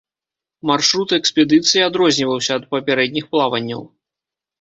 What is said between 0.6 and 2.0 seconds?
Маршрут экспедыцыі